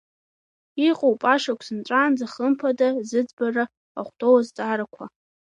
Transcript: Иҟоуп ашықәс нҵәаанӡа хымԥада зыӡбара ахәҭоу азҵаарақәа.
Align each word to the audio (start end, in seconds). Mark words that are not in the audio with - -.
Иҟоуп 0.87 1.21
ашықәс 1.33 1.67
нҵәаанӡа 1.77 2.25
хымԥада 2.33 2.87
зыӡбара 3.09 3.63
ахәҭоу 3.99 4.35
азҵаарақәа. 4.39 5.05